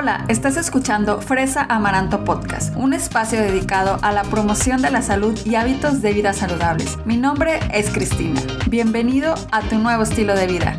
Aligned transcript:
Hola, 0.00 0.24
estás 0.28 0.56
escuchando 0.56 1.20
Fresa 1.20 1.66
Amaranto 1.68 2.22
Podcast, 2.22 2.72
un 2.76 2.92
espacio 2.92 3.40
dedicado 3.40 3.98
a 4.02 4.12
la 4.12 4.22
promoción 4.22 4.80
de 4.80 4.92
la 4.92 5.02
salud 5.02 5.36
y 5.44 5.56
hábitos 5.56 6.02
de 6.02 6.12
vida 6.12 6.32
saludables. 6.34 7.04
Mi 7.04 7.16
nombre 7.16 7.58
es 7.74 7.90
Cristina. 7.90 8.40
Bienvenido 8.70 9.34
a 9.50 9.60
tu 9.62 9.76
nuevo 9.78 10.04
estilo 10.04 10.36
de 10.36 10.46
vida. 10.46 10.76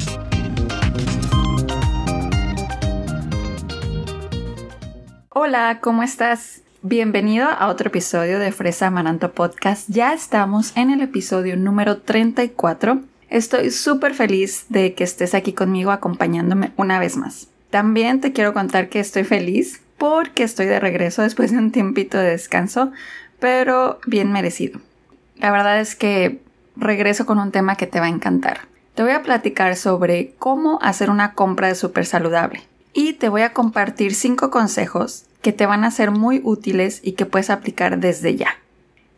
Hola, 5.31 5.79
¿cómo 5.81 6.01
estás? 6.01 6.61
Bienvenido 6.81 7.49
a 7.49 7.67
otro 7.67 7.89
episodio 7.89 8.39
de 8.39 8.53
Fresa 8.53 8.87
Amaranto 8.87 9.33
Podcast. 9.33 9.89
Ya 9.89 10.13
estamos 10.13 10.71
en 10.77 10.91
el 10.91 11.01
episodio 11.01 11.57
número 11.57 11.97
34. 11.97 13.01
Estoy 13.29 13.71
súper 13.71 14.13
feliz 14.13 14.67
de 14.69 14.93
que 14.93 15.03
estés 15.03 15.33
aquí 15.33 15.51
conmigo 15.51 15.91
acompañándome 15.91 16.71
una 16.77 16.99
vez 16.99 17.17
más. 17.17 17.49
También 17.69 18.21
te 18.21 18.33
quiero 18.33 18.53
contar 18.53 18.89
que 18.89 18.99
estoy 18.99 19.23
feliz 19.23 19.81
porque 19.97 20.43
estoy 20.43 20.65
de 20.65 20.79
regreso 20.79 21.21
después 21.21 21.51
de 21.51 21.57
un 21.57 21.71
tiempito 21.71 22.17
de 22.17 22.31
descanso, 22.31 22.91
pero 23.39 23.99
bien 24.05 24.31
merecido. 24.31 24.79
La 25.37 25.51
verdad 25.51 25.79
es 25.79 25.95
que 25.95 26.39
regreso 26.75 27.25
con 27.25 27.39
un 27.39 27.51
tema 27.51 27.75
que 27.75 27.87
te 27.87 27.99
va 27.99 28.07
a 28.07 28.09
encantar. 28.09 28.61
Te 28.95 29.03
voy 29.03 29.11
a 29.11 29.23
platicar 29.23 29.75
sobre 29.75 30.33
cómo 30.39 30.79
hacer 30.81 31.09
una 31.09 31.33
compra 31.33 31.67
de 31.67 31.75
súper 31.75 32.05
saludable 32.05 32.63
y 32.93 33.13
te 33.13 33.29
voy 33.29 33.43
a 33.43 33.53
compartir 33.53 34.13
cinco 34.13 34.49
consejos 34.49 35.25
que 35.41 35.53
te 35.53 35.65
van 35.65 35.83
a 35.83 35.91
ser 35.91 36.11
muy 36.11 36.41
útiles 36.43 36.99
y 37.03 37.13
que 37.13 37.25
puedes 37.25 37.49
aplicar 37.49 37.99
desde 37.99 38.35
ya. 38.35 38.57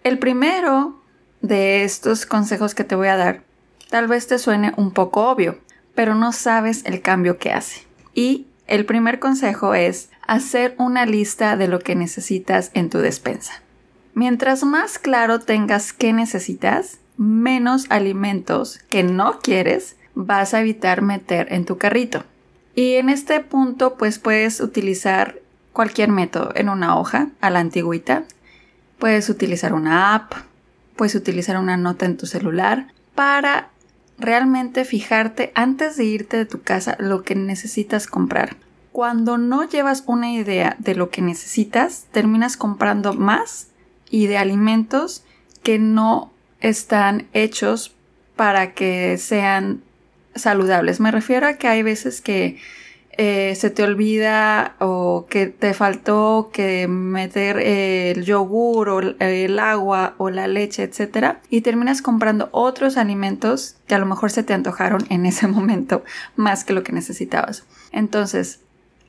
El 0.04 0.20
primero 0.20 1.00
de 1.42 1.84
estos 1.84 2.26
consejos 2.26 2.76
que 2.76 2.84
te 2.84 2.96
voy 2.96 3.08
a 3.08 3.18
dar 3.18 3.42
tal 3.90 4.08
vez 4.08 4.28
te 4.28 4.38
suene 4.38 4.74
un 4.78 4.92
poco 4.92 5.30
obvio, 5.30 5.58
pero 5.96 6.16
no 6.16 6.32
sabes 6.32 6.86
el 6.86 7.02
cambio 7.02 7.38
que 7.38 7.52
hace. 7.52 7.91
Y 8.14 8.48
el 8.68 8.86
primer 8.86 9.20
consejo 9.20 9.74
es 9.74 10.10
hacer 10.28 10.76
una 10.78 11.06
lista 11.06 11.58
de 11.58 11.68
lo 11.68 11.80
que 11.80 11.96
necesitas 11.96 12.72
en 12.74 12.90
tu 12.90 13.00
despensa. 13.00 13.62
Mientras 14.14 14.64
más 14.64 15.00
claro 15.00 15.40
tengas 15.40 15.94
qué 15.94 16.14
necesitas, 16.14 17.00
menos 17.18 17.86
alimentos 17.90 18.80
que 18.90 19.04
no 19.04 19.40
quieres 19.40 19.96
vas 20.16 20.54
a 20.54 20.62
evitar 20.62 21.02
meter 21.02 21.52
en 21.54 21.66
tu 21.66 21.78
carrito. 21.78 22.24
Y 22.76 22.94
en 22.94 23.10
este 23.10 23.40
punto 23.42 23.96
pues 23.96 24.20
puedes 24.20 24.60
utilizar 24.62 25.40
cualquier 25.74 26.10
método 26.10 26.52
en 26.56 26.70
una 26.70 26.98
hoja 26.98 27.30
a 27.42 27.50
la 27.50 27.60
antigüita. 27.60 28.24
Puedes 29.00 29.30
utilizar 29.30 29.74
una 29.74 30.16
app, 30.16 30.34
puedes 30.96 31.16
utilizar 31.16 31.58
una 31.58 31.78
nota 31.78 32.06
en 32.06 32.18
tu 32.18 32.26
celular 32.26 32.88
para 33.16 33.71
realmente 34.22 34.86
fijarte 34.86 35.52
antes 35.56 35.98
de 35.98 36.06
irte 36.06 36.38
de 36.38 36.46
tu 36.46 36.62
casa 36.62 36.96
lo 37.00 37.24
que 37.24 37.36
necesitas 37.36 38.08
comprar. 38.08 38.56
Cuando 38.92 39.38
no 39.38 39.68
llevas 39.68 40.04
una 40.06 40.32
idea 40.32 40.76
de 40.80 40.96
lo 40.96 41.10
que 41.10 41.22
necesitas, 41.22 42.06
terminas 42.12 42.58
comprando 42.58 43.14
más 43.14 43.68
y 44.10 44.28
de 44.28 44.38
alimentos 44.38 45.24
que 45.64 45.80
no 45.80 46.32
están 46.60 47.28
hechos 47.34 47.96
para 48.36 48.74
que 48.74 49.18
sean 49.18 49.82
saludables. 50.36 51.00
Me 51.00 51.12
refiero 51.12 51.48
a 51.48 51.54
que 51.54 51.68
hay 51.68 51.84
veces 51.84 52.22
que 52.22 52.58
eh, 53.18 53.56
se 53.56 53.70
te 53.70 53.84
olvida 53.84 54.76
o 54.80 55.26
que 55.30 55.48
te 55.48 55.74
faltó 55.74 56.50
que 56.54 56.88
meter 56.88 57.60
el 57.60 58.24
yogur 58.24 58.90
o 58.90 59.00
el 59.02 59.60
agua 59.60 60.16
o 60.18 60.30
la 60.30 60.48
leche, 60.48 60.84
etc. 60.84 61.38
Y 61.50 61.62
terminas 61.62 62.02
comprando 62.02 62.48
otros 62.52 62.96
alimentos 62.96 63.76
que 63.88 63.96
a 63.96 64.00
lo 64.00 64.06
mejor 64.06 64.32
se 64.32 64.44
te 64.44 64.54
antojaron 64.54 65.06
en 65.10 65.26
ese 65.26 65.48
momento 65.50 66.04
más 66.36 66.64
que 66.64 66.74
lo 66.74 66.84
que 66.84 66.94
necesitabas. 66.94 67.66
Entonces, 67.92 68.62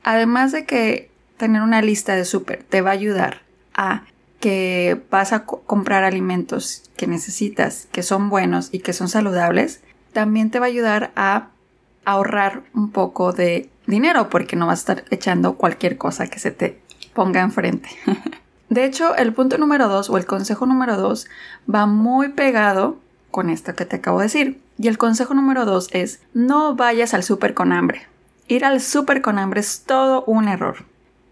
además 0.03 0.51
de 0.51 0.65
que 0.65 1.09
tener 1.37 1.61
una 1.61 1.81
lista 1.81 2.15
de 2.15 2.25
súper 2.25 2.63
te 2.63 2.81
va 2.81 2.89
a 2.89 2.93
ayudar 2.93 3.41
a 3.73 4.03
que 4.39 5.01
vas 5.09 5.31
a 5.31 5.45
comprar 5.45 6.03
alimentos 6.03 6.83
que 6.97 7.07
necesitas, 7.07 7.87
que 7.93 8.03
son 8.03 8.29
buenos 8.29 8.67
y 8.73 8.79
que 8.79 8.91
son 8.91 9.07
saludables, 9.07 9.81
también 10.11 10.51
te 10.51 10.59
va 10.59 10.65
a 10.65 10.69
ayudar 10.69 11.11
a 11.15 11.47
ahorrar 12.03 12.63
un 12.73 12.91
poco 12.91 13.31
de 13.31 13.69
dinero 13.87 14.29
porque 14.29 14.55
no 14.55 14.67
vas 14.67 14.79
a 14.79 14.93
estar 14.93 15.05
echando 15.09 15.55
cualquier 15.55 15.97
cosa 15.97 16.27
que 16.27 16.39
se 16.39 16.51
te 16.51 16.81
ponga 17.13 17.41
enfrente. 17.41 17.89
de 18.69 18.85
hecho, 18.85 19.15
el 19.15 19.33
punto 19.33 19.57
número 19.57 19.87
dos 19.87 20.09
o 20.09 20.17
el 20.17 20.25
consejo 20.25 20.65
número 20.65 20.97
dos 20.97 21.27
va 21.73 21.85
muy 21.85 22.29
pegado 22.29 22.97
con 23.31 23.49
esto 23.49 23.75
que 23.75 23.85
te 23.85 23.97
acabo 23.97 24.19
de 24.19 24.25
decir. 24.25 24.61
Y 24.77 24.87
el 24.87 24.97
consejo 24.97 25.33
número 25.33 25.65
dos 25.65 25.89
es 25.91 26.21
no 26.33 26.75
vayas 26.75 27.13
al 27.13 27.23
súper 27.23 27.53
con 27.53 27.71
hambre. 27.71 28.07
Ir 28.47 28.65
al 28.65 28.81
súper 28.81 29.21
con 29.21 29.39
hambre 29.39 29.59
es 29.61 29.83
todo 29.85 30.23
un 30.25 30.47
error. 30.47 30.85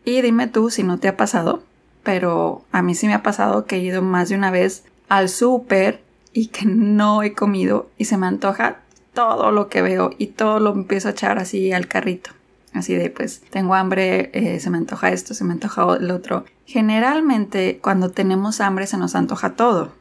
Y 0.05 0.21
dime 0.21 0.47
tú 0.47 0.69
si 0.69 0.83
no 0.83 0.97
te 0.97 1.07
ha 1.07 1.17
pasado, 1.17 1.63
pero 2.03 2.63
a 2.71 2.81
mí 2.81 2.95
sí 2.95 3.07
me 3.07 3.13
ha 3.13 3.23
pasado 3.23 3.65
que 3.65 3.77
he 3.77 3.79
ido 3.79 4.01
más 4.01 4.29
de 4.29 4.35
una 4.35 4.51
vez 4.51 4.83
al 5.09 5.29
súper 5.29 6.01
y 6.33 6.47
que 6.47 6.65
no 6.65 7.23
he 7.23 7.33
comido 7.33 7.89
y 7.97 8.05
se 8.05 8.17
me 8.17 8.27
antoja 8.27 8.79
todo 9.13 9.51
lo 9.51 9.67
que 9.67 9.81
veo 9.81 10.11
y 10.17 10.27
todo 10.27 10.59
lo 10.59 10.71
empiezo 10.71 11.09
a 11.09 11.11
echar 11.11 11.37
así 11.37 11.71
al 11.71 11.87
carrito. 11.87 12.31
Así 12.73 12.95
de, 12.95 13.09
pues, 13.09 13.41
tengo 13.49 13.75
hambre, 13.75 14.31
eh, 14.33 14.59
se 14.59 14.69
me 14.69 14.77
antoja 14.77 15.09
esto, 15.09 15.33
se 15.33 15.43
me 15.43 15.53
antoja 15.53 15.97
el 15.99 16.09
otro. 16.11 16.45
Generalmente, 16.65 17.79
cuando 17.81 18.11
tenemos 18.11 18.61
hambre, 18.61 18.87
se 18.87 18.97
nos 18.97 19.15
antoja 19.15 19.55
todo. 19.55 19.91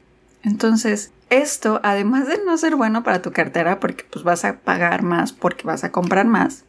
Entonces, 0.43 1.11
esto, 1.29 1.79
además 1.83 2.27
de 2.27 2.39
no 2.45 2.57
ser 2.57 2.75
bueno 2.75 3.03
para 3.03 3.21
tu 3.21 3.31
cartera, 3.31 3.79
porque 3.79 4.05
pues 4.09 4.23
vas 4.23 4.45
a 4.45 4.59
pagar 4.59 5.03
más, 5.03 5.33
porque 5.33 5.65
vas 5.65 5.83
a 5.83 5.91
comprar 5.91 6.25
más, 6.25 6.63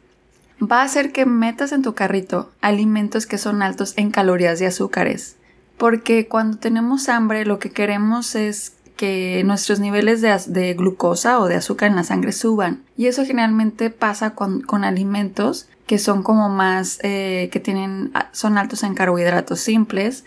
va 0.61 0.81
a 0.81 0.85
hacer 0.85 1.11
que 1.11 1.25
metas 1.25 1.71
en 1.71 1.81
tu 1.81 1.93
carrito 1.93 2.51
alimentos 2.61 3.25
que 3.25 3.37
son 3.37 3.61
altos 3.61 3.93
en 3.97 4.11
calorías 4.11 4.61
y 4.61 4.65
azúcares. 4.65 5.37
Porque 5.77 6.27
cuando 6.27 6.57
tenemos 6.57 7.09
hambre, 7.09 7.45
lo 7.45 7.59
que 7.59 7.71
queremos 7.71 8.35
es 8.35 8.73
que 8.95 9.41
nuestros 9.45 9.79
niveles 9.79 10.21
de, 10.21 10.73
glucosa 10.73 11.39
o 11.39 11.47
de 11.47 11.55
azúcar 11.55 11.89
en 11.89 11.95
la 11.95 12.03
sangre 12.03 12.31
suban. 12.31 12.83
Y 12.97 13.07
eso 13.07 13.25
generalmente 13.25 13.89
pasa 13.89 14.31
con, 14.35 14.63
alimentos 14.83 15.67
que 15.87 15.99
son 15.99 16.23
como 16.23 16.49
más, 16.49 16.99
eh, 17.03 17.49
que 17.51 17.59
tienen, 17.59 18.11
son 18.31 18.57
altos 18.57 18.83
en 18.83 18.93
carbohidratos 18.93 19.59
simples, 19.59 20.23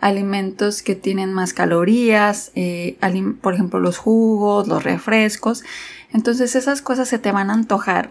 alimentos 0.00 0.82
que 0.82 0.94
tienen 0.94 1.32
más 1.32 1.54
calorías, 1.54 2.52
eh, 2.54 2.98
por 3.40 3.54
ejemplo 3.54 3.80
los 3.80 3.98
jugos, 3.98 4.68
los 4.68 4.84
refrescos. 4.84 5.64
Entonces 6.12 6.54
esas 6.54 6.82
cosas 6.82 7.08
se 7.08 7.18
te 7.18 7.32
van 7.32 7.50
a 7.50 7.54
antojar 7.54 8.10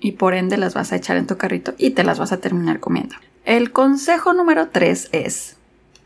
y 0.00 0.12
por 0.12 0.34
ende 0.34 0.56
las 0.56 0.74
vas 0.74 0.92
a 0.92 0.96
echar 0.96 1.16
en 1.16 1.26
tu 1.26 1.36
carrito 1.36 1.74
y 1.78 1.90
te 1.90 2.04
las 2.04 2.18
vas 2.18 2.32
a 2.32 2.38
terminar 2.38 2.80
comiendo. 2.80 3.14
El 3.44 3.72
consejo 3.72 4.32
número 4.34 4.68
3 4.68 5.08
es 5.12 5.56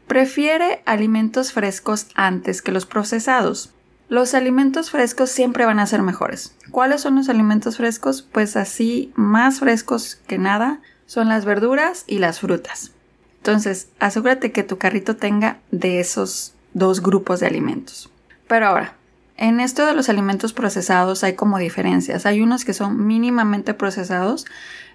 Prefiere 0.06 0.82
alimentos 0.86 1.52
frescos 1.52 2.06
antes 2.14 2.62
que 2.62 2.72
los 2.72 2.86
procesados. 2.86 3.72
Los 4.08 4.34
alimentos 4.34 4.90
frescos 4.90 5.30
siempre 5.30 5.64
van 5.64 5.80
a 5.80 5.86
ser 5.86 6.02
mejores. 6.02 6.54
¿Cuáles 6.70 7.00
son 7.00 7.16
los 7.16 7.28
alimentos 7.28 7.78
frescos? 7.78 8.22
Pues 8.22 8.56
así, 8.56 9.12
más 9.16 9.58
frescos 9.58 10.20
que 10.28 10.38
nada 10.38 10.80
son 11.06 11.28
las 11.28 11.44
verduras 11.44 12.04
y 12.06 12.18
las 12.18 12.40
frutas. 12.40 12.92
Entonces, 13.38 13.88
asegúrate 13.98 14.52
que 14.52 14.62
tu 14.62 14.78
carrito 14.78 15.16
tenga 15.16 15.58
de 15.70 15.98
esos 16.00 16.54
dos 16.72 17.02
grupos 17.02 17.40
de 17.40 17.46
alimentos. 17.46 18.10
Pero 18.46 18.66
ahora, 18.66 18.94
en 19.36 19.60
esto 19.60 19.86
de 19.86 19.94
los 19.94 20.08
alimentos 20.08 20.52
procesados 20.52 21.24
hay 21.24 21.34
como 21.34 21.58
diferencias. 21.58 22.26
Hay 22.26 22.40
unos 22.40 22.64
que 22.64 22.74
son 22.74 23.06
mínimamente 23.06 23.74
procesados 23.74 24.46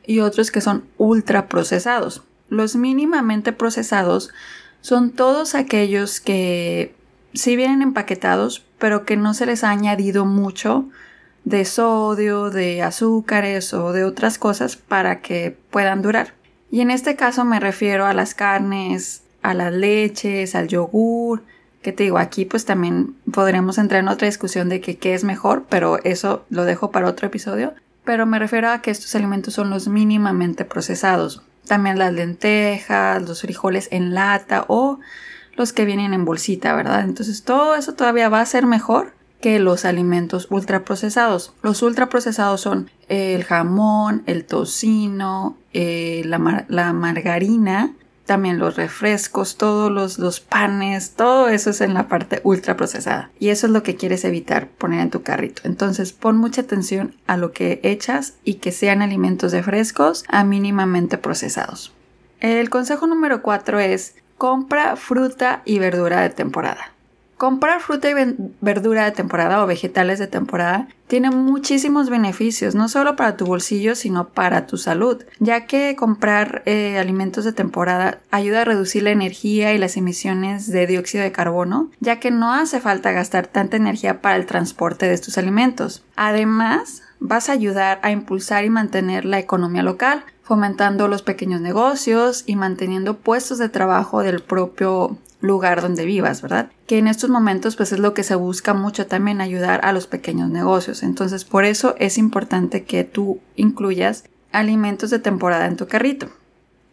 y 0.05 0.19
otros 0.19 0.51
que 0.51 0.61
son 0.61 0.85
ultra 0.97 1.47
procesados. 1.47 2.23
Los 2.49 2.75
mínimamente 2.75 3.53
procesados 3.53 4.31
son 4.81 5.11
todos 5.11 5.55
aquellos 5.55 6.19
que 6.19 6.95
sí 7.33 7.55
vienen 7.55 7.81
empaquetados, 7.81 8.65
pero 8.79 9.05
que 9.05 9.15
no 9.15 9.33
se 9.33 9.45
les 9.45 9.63
ha 9.63 9.69
añadido 9.69 10.25
mucho 10.25 10.85
de 11.43 11.65
sodio, 11.65 12.49
de 12.49 12.81
azúcares 12.81 13.73
o 13.73 13.93
de 13.93 14.03
otras 14.03 14.37
cosas 14.37 14.75
para 14.75 15.22
que 15.22 15.57
puedan 15.69 16.01
durar. 16.01 16.33
Y 16.69 16.81
en 16.81 16.91
este 16.91 17.16
caso 17.16 17.45
me 17.45 17.59
refiero 17.59 18.05
a 18.05 18.13
las 18.13 18.33
carnes, 18.33 19.23
a 19.41 19.53
las 19.53 19.73
leches, 19.73 20.55
al 20.55 20.67
yogur, 20.67 21.43
que 21.81 21.91
te 21.91 22.03
digo, 22.03 22.17
aquí 22.17 22.45
pues 22.45 22.66
también 22.66 23.16
podremos 23.31 23.77
entrar 23.77 24.01
en 24.01 24.07
otra 24.07 24.27
discusión 24.27 24.69
de 24.69 24.81
qué 24.81 25.13
es 25.13 25.23
mejor, 25.23 25.66
pero 25.69 25.97
eso 26.03 26.45
lo 26.49 26.63
dejo 26.66 26.91
para 26.91 27.07
otro 27.07 27.27
episodio. 27.27 27.73
Pero 28.03 28.25
me 28.25 28.39
refiero 28.39 28.69
a 28.69 28.81
que 28.81 28.91
estos 28.91 29.13
alimentos 29.16 29.53
son 29.53 29.69
los 29.69 29.87
mínimamente 29.87 30.66
procesados 30.66 31.43
también 31.67 31.99
las 31.99 32.13
lentejas, 32.13 33.22
los 33.22 33.41
frijoles 33.41 33.87
en 33.91 34.13
lata 34.13 34.66
o 34.67 34.99
los 35.55 35.73
que 35.73 35.85
vienen 35.85 36.13
en 36.13 36.25
bolsita, 36.25 36.73
¿verdad? 36.75 37.02
Entonces 37.02 37.43
todo 37.43 37.75
eso 37.75 37.93
todavía 37.93 38.29
va 38.29 38.41
a 38.41 38.46
ser 38.46 38.66
mejor 38.66 39.13
que 39.41 39.59
los 39.59 39.85
alimentos 39.85 40.47
ultraprocesados. 40.49 41.53
Los 41.63 41.81
ultraprocesados 41.81 42.61
son 42.61 42.90
el 43.09 43.43
jamón, 43.43 44.23
el 44.28 44.46
tocino, 44.46 45.58
eh, 45.73 46.22
la, 46.25 46.66
la 46.69 46.93
margarina, 46.93 47.93
también 48.31 48.59
los 48.59 48.78
refrescos, 48.78 49.57
todos 49.57 49.91
los, 49.91 50.17
los, 50.17 50.39
panes, 50.39 51.16
todo 51.17 51.49
eso 51.49 51.72
es 51.72 51.81
en 51.81 51.93
la 51.93 52.07
parte 52.07 52.39
ultra 52.45 52.78
procesada. 52.78 53.29
Y 53.39 53.49
eso 53.49 53.67
es 53.67 53.73
lo 53.73 53.83
que 53.83 53.97
quieres 53.97 54.23
evitar 54.23 54.69
poner 54.69 55.01
en 55.01 55.09
tu 55.09 55.22
carrito. 55.22 55.63
Entonces 55.66 56.13
pon 56.13 56.37
mucha 56.37 56.61
atención 56.61 57.13
a 57.28 57.35
lo 57.35 57.51
que 57.51 57.81
echas 57.83 58.35
y 58.45 58.53
que 58.53 58.72
sean 58.72 59.01
alimentos 59.01 59.51
de 59.51 59.63
frescos 59.63 60.23
a 60.29 60.45
mínimamente 60.45 61.17
procesados. 61.17 61.91
El 62.39 62.69
consejo 62.69 63.05
número 63.05 63.41
4 63.41 63.81
es 63.81 64.16
compra 64.37 64.95
fruta 64.95 65.61
y 65.66 65.79
verdura 65.79 66.22
de 66.22 66.29
temporada. 66.29 66.91
Comprar 67.41 67.82
fruta 67.82 68.08
y 68.08 68.14
verdura 68.61 69.05
de 69.05 69.14
temporada 69.14 69.64
o 69.64 69.66
vegetales 69.66 70.20
de 70.20 70.28
temporada 70.28 70.88
tiene 71.08 71.32
muchísimos 71.32 72.08
beneficios, 72.08 72.76
no 72.76 72.88
solo 72.88 73.16
para 73.16 73.35
tu 73.35 73.47
bolsillo, 73.47 73.96
sino 73.96 74.28
para 74.28 74.67
tu 74.67 74.78
salud, 74.78 75.23
ya 75.40 75.66
que 75.66 75.96
comprar 75.96 76.61
eh, 76.67 76.99
alimentos 76.99 77.43
de 77.43 77.52
temporada 77.52 78.20
ayuda 78.29 78.61
a 78.61 78.66
reducir 78.66 79.02
la 79.02 79.09
energía 79.09 79.73
y 79.73 79.79
las 79.79 79.97
emisiones 79.97 80.72
de 80.72 80.85
dióxido 80.85 81.23
de 81.23 81.32
carbono, 81.32 81.90
ya 81.99 82.20
que 82.20 82.29
no 82.29 82.53
hace 82.53 82.79
falta 82.79 83.11
gastar 83.11 83.47
tanta 83.47 83.76
energía 83.76 84.22
para 84.22 84.35
el 84.35 84.46
transporte 84.46 85.08
de 85.08 85.16
estos 85.16 85.40
alimentos. 85.40 86.03
Además, 86.16 87.02
vas 87.20 87.49
a 87.49 87.53
ayudar 87.53 87.97
a 88.03 88.11
impulsar 88.11 88.66
y 88.66 88.70
mantener 88.70 89.26
la 89.26 89.40
economía 89.40 89.82
local, 89.82 90.26
fomentando 90.44 91.08
los 91.08 91.23
pequeños 91.23 91.59
negocios 91.59 92.44
y 92.46 92.55
manteniendo 92.55 93.17
puestos 93.17 93.58
de 93.58 93.70
trabajo 93.70 94.22
del 94.22 94.44
propio 94.44 95.17
lugar 95.41 95.82
donde 95.82 96.05
vivas, 96.05 96.41
¿verdad? 96.41 96.70
Que 96.88 96.97
en 96.97 97.08
estos 97.08 97.29
momentos 97.29 97.76
pues 97.76 97.91
es 97.91 97.99
lo 97.99 98.14
que 98.14 98.23
se 98.23 98.35
busca 98.35 98.73
mucho 98.73 99.08
también 99.08 99.41
ayudar 99.41 99.82
a 99.84 99.91
los 99.91 100.08
pequeños 100.08 100.49
negocios. 100.49 101.03
Entonces 101.03 101.46
por 101.46 101.66
eso 101.66 101.96
es 101.99 102.17
importante 102.17 102.84
que 102.84 103.03
tú 103.03 103.40
incluyas 103.55 104.23
alimentos 104.52 105.09
de 105.09 105.20
temporada 105.20 105.66
en 105.66 105.78
tu 105.78 105.88
carrito. 105.88 106.29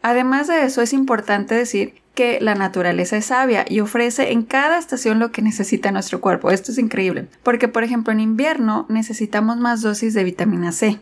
Además 0.03 0.49
de 0.49 0.65
eso 0.65 0.81
es 0.81 0.93
importante 0.93 1.55
decir 1.55 1.95
que 2.15 2.41
la 2.41 2.55
naturaleza 2.55 3.17
es 3.17 3.27
sabia 3.27 3.65
y 3.69 3.81
ofrece 3.81 4.33
en 4.33 4.43
cada 4.43 4.79
estación 4.79 5.19
lo 5.19 5.31
que 5.31 5.43
necesita 5.43 5.93
nuestro 5.93 6.21
cuerpo. 6.21 6.51
Esto 6.51 6.73
es 6.73 6.79
increíble, 6.79 7.29
porque 7.43 7.69
por 7.69 7.85
ejemplo 7.85 8.12
en 8.12 8.21
invierno 8.21 8.87
necesitamos 8.89 9.59
más 9.59 9.83
dosis 9.83 10.15
de 10.15 10.25
vitamina 10.25 10.73
C 10.73 10.99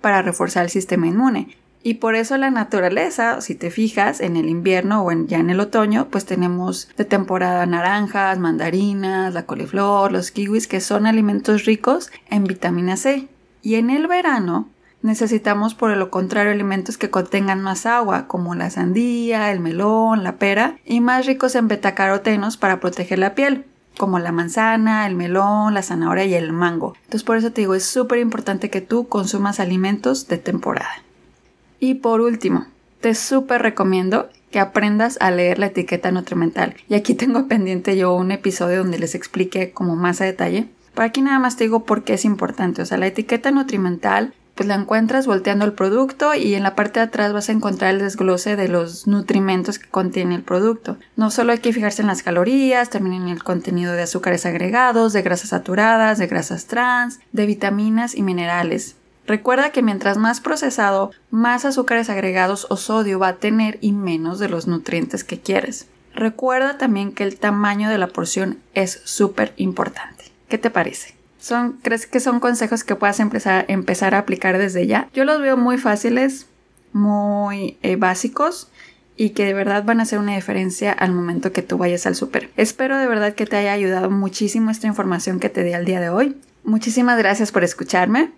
para 0.00 0.20
reforzar 0.20 0.64
el 0.64 0.70
sistema 0.70 1.06
inmune 1.06 1.56
y 1.82 1.94
por 1.94 2.14
eso 2.14 2.36
la 2.36 2.50
naturaleza, 2.50 3.40
si 3.40 3.54
te 3.54 3.70
fijas, 3.70 4.20
en 4.20 4.36
el 4.36 4.48
invierno 4.48 5.04
o 5.04 5.12
ya 5.12 5.38
en 5.38 5.50
el 5.50 5.60
otoño, 5.60 6.08
pues 6.10 6.24
tenemos 6.24 6.88
de 6.96 7.04
temporada 7.04 7.66
naranjas, 7.66 8.38
mandarinas, 8.38 9.34
la 9.34 9.46
coliflor, 9.46 10.12
los 10.12 10.30
kiwis, 10.30 10.68
que 10.68 10.80
son 10.80 11.06
alimentos 11.06 11.64
ricos 11.64 12.10
en 12.30 12.44
vitamina 12.44 12.96
C. 12.96 13.28
Y 13.62 13.74
en 13.76 13.90
el 13.90 14.06
verano 14.06 14.68
necesitamos 15.02 15.74
por 15.74 15.96
lo 15.96 16.10
contrario 16.10 16.52
alimentos 16.52 16.98
que 16.98 17.10
contengan 17.10 17.60
más 17.60 17.86
agua, 17.86 18.28
como 18.28 18.54
la 18.54 18.70
sandía, 18.70 19.50
el 19.50 19.58
melón, 19.58 20.22
la 20.22 20.36
pera, 20.36 20.76
y 20.84 21.00
más 21.00 21.26
ricos 21.26 21.56
en 21.56 21.66
betacarotenos 21.66 22.56
para 22.56 22.78
proteger 22.78 23.18
la 23.18 23.34
piel 23.34 23.64
como 23.98 24.18
la 24.18 24.32
manzana, 24.32 25.06
el 25.06 25.16
melón, 25.16 25.74
la 25.74 25.82
zanahoria 25.82 26.24
y 26.24 26.34
el 26.34 26.52
mango. 26.52 26.94
Entonces 27.04 27.24
por 27.24 27.36
eso 27.36 27.52
te 27.52 27.60
digo, 27.60 27.74
es 27.74 27.84
súper 27.84 28.20
importante 28.20 28.70
que 28.70 28.80
tú 28.80 29.06
consumas 29.06 29.60
alimentos 29.60 30.28
de 30.28 30.38
temporada. 30.38 31.02
Y 31.82 31.94
por 31.94 32.20
último, 32.20 32.66
te 33.00 33.12
súper 33.16 33.60
recomiendo 33.60 34.30
que 34.52 34.60
aprendas 34.60 35.18
a 35.20 35.32
leer 35.32 35.58
la 35.58 35.66
etiqueta 35.66 36.12
nutrimental. 36.12 36.76
Y 36.88 36.94
aquí 36.94 37.14
tengo 37.16 37.48
pendiente 37.48 37.96
yo 37.96 38.14
un 38.14 38.30
episodio 38.30 38.78
donde 38.78 39.00
les 39.00 39.16
explique 39.16 39.72
como 39.72 39.96
más 39.96 40.20
a 40.20 40.24
detalle. 40.24 40.68
Por 40.94 41.02
aquí 41.02 41.22
nada 41.22 41.40
más 41.40 41.56
te 41.56 41.64
digo 41.64 41.84
por 41.84 42.04
qué 42.04 42.14
es 42.14 42.24
importante. 42.24 42.82
O 42.82 42.86
sea, 42.86 42.98
la 42.98 43.08
etiqueta 43.08 43.50
nutrimental 43.50 44.32
pues 44.54 44.68
la 44.68 44.76
encuentras 44.76 45.26
volteando 45.26 45.64
el 45.64 45.72
producto 45.72 46.34
y 46.34 46.54
en 46.54 46.62
la 46.62 46.76
parte 46.76 47.00
de 47.00 47.06
atrás 47.06 47.32
vas 47.32 47.48
a 47.48 47.52
encontrar 47.52 47.94
el 47.94 47.98
desglose 47.98 48.54
de 48.54 48.68
los 48.68 49.08
nutrimentos 49.08 49.80
que 49.80 49.88
contiene 49.88 50.36
el 50.36 50.42
producto. 50.42 50.98
No 51.16 51.32
solo 51.32 51.50
hay 51.50 51.58
que 51.58 51.72
fijarse 51.72 52.02
en 52.02 52.08
las 52.08 52.22
calorías, 52.22 52.90
también 52.90 53.22
en 53.22 53.28
el 53.28 53.42
contenido 53.42 53.92
de 53.94 54.02
azúcares 54.02 54.46
agregados, 54.46 55.14
de 55.14 55.22
grasas 55.22 55.48
saturadas, 55.48 56.18
de 56.18 56.28
grasas 56.28 56.66
trans, 56.66 57.18
de 57.32 57.46
vitaminas 57.46 58.14
y 58.14 58.22
minerales. 58.22 58.94
Recuerda 59.26 59.70
que 59.70 59.82
mientras 59.82 60.18
más 60.18 60.40
procesado, 60.40 61.12
más 61.30 61.64
azúcares 61.64 62.10
agregados 62.10 62.66
o 62.70 62.76
sodio 62.76 63.18
va 63.18 63.28
a 63.28 63.36
tener 63.36 63.78
y 63.80 63.92
menos 63.92 64.38
de 64.38 64.48
los 64.48 64.66
nutrientes 64.66 65.24
que 65.24 65.40
quieres. 65.40 65.86
Recuerda 66.14 66.76
también 66.76 67.12
que 67.12 67.24
el 67.24 67.38
tamaño 67.38 67.88
de 67.88 67.98
la 67.98 68.08
porción 68.08 68.58
es 68.74 69.00
súper 69.04 69.54
importante. 69.56 70.24
¿Qué 70.48 70.58
te 70.58 70.70
parece? 70.70 71.14
¿Crees 71.82 72.06
que 72.06 72.20
son 72.20 72.38
consejos 72.38 72.84
que 72.84 72.94
puedas 72.94 73.18
empezar, 73.18 73.64
empezar 73.68 74.14
a 74.14 74.18
aplicar 74.18 74.58
desde 74.58 74.86
ya? 74.86 75.08
Yo 75.12 75.24
los 75.24 75.40
veo 75.40 75.56
muy 75.56 75.78
fáciles, 75.78 76.46
muy 76.92 77.78
eh, 77.82 77.96
básicos 77.96 78.68
y 79.16 79.30
que 79.30 79.44
de 79.44 79.54
verdad 79.54 79.84
van 79.84 80.00
a 80.00 80.04
hacer 80.04 80.18
una 80.18 80.34
diferencia 80.34 80.92
al 80.92 81.12
momento 81.12 81.52
que 81.52 81.62
tú 81.62 81.78
vayas 81.78 82.06
al 82.06 82.14
súper. 82.14 82.50
Espero 82.56 82.96
de 82.96 83.06
verdad 83.06 83.34
que 83.34 83.46
te 83.46 83.56
haya 83.56 83.72
ayudado 83.72 84.10
muchísimo 84.10 84.70
esta 84.70 84.86
información 84.86 85.40
que 85.40 85.48
te 85.48 85.64
di 85.64 85.72
al 85.72 85.84
día 85.84 86.00
de 86.00 86.10
hoy. 86.10 86.36
Muchísimas 86.64 87.18
gracias 87.18 87.50
por 87.50 87.64
escucharme. 87.64 88.30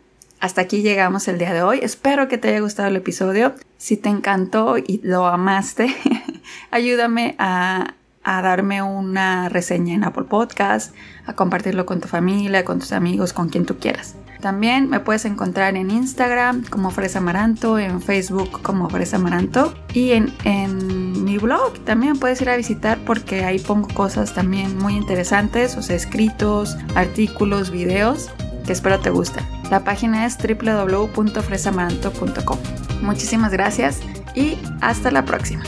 Hasta 0.45 0.61
aquí 0.61 0.83
llegamos 0.83 1.27
el 1.27 1.39
día 1.39 1.55
de 1.55 1.63
hoy. 1.63 1.79
Espero 1.83 2.29
que 2.29 2.37
te 2.37 2.49
haya 2.49 2.61
gustado 2.61 2.91
el 2.91 2.97
episodio. 2.97 3.55
Si 3.79 3.97
te 3.97 4.11
encantó 4.11 4.77
y 4.77 5.01
lo 5.03 5.27
amaste, 5.27 5.97
ayúdame 6.71 7.35
a, 7.39 7.95
darme 8.23 8.83
una 8.83 9.49
reseña 9.49 9.95
en 9.95 10.05
Apple 10.05 10.25
Podcast, 10.25 10.95
a 11.25 11.33
compartirlo 11.33 11.87
con 11.87 12.03
tu 12.03 12.09
familia, 12.09 12.63
con 12.63 12.79
tus 12.79 12.93
amigos, 12.93 13.33
con 13.33 13.49
quien 13.49 13.65
tú 13.65 13.79
quieras. 13.79 14.17
También 14.43 14.91
me 14.91 15.01
puedes 15.01 15.25
encontrar 15.25 15.77
en 15.77 15.91
Instagram 15.91 16.63
como 16.69 16.91
Fresa 16.91 17.21
Amaranto, 17.21 17.79
en 17.79 18.03
Facebook 18.03 18.61
como 18.61 18.91
Fresa 18.91 19.17
Amaranto 19.17 19.73
y 19.95 20.13
en, 20.13 20.31
en, 20.45 21.25
mi 21.25 21.39
blog 21.39 21.73
también 21.87 22.19
puedes 22.19 22.43
ir 22.43 22.51
a 22.51 22.57
visitar 22.59 22.99
porque 23.07 23.47
ahí 23.47 23.59
pongo 23.61 23.89
cosas 23.89 24.35
también 24.35 24.77
muy 24.77 24.95
interesantes, 24.95 25.75
o 25.79 25.81
sea, 25.81 25.97
escritos, 25.97 26.77
artículos, 26.95 27.71
videos 27.71 28.29
que 28.67 28.75
espero 28.75 29.01
te 29.01 29.09
gusten. 29.09 29.54
La 29.71 29.85
página 29.85 30.27
es 30.27 30.37
www.fresamaranto.com. 30.39 32.59
Muchísimas 33.03 33.53
gracias 33.53 34.01
y 34.35 34.59
hasta 34.81 35.11
la 35.11 35.25
próxima. 35.25 35.65